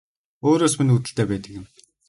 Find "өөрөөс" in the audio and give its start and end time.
0.47-0.73